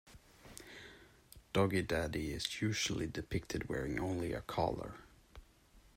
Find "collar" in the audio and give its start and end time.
4.41-4.95